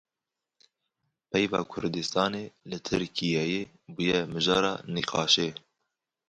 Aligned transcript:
Peyva 1.29 1.59
Kurdistanê 1.71 2.45
li 2.69 2.77
Tirkiyeyê 2.85 3.63
bûye 3.95 4.19
mijara 4.33 4.73
nîqaşê. 4.93 5.49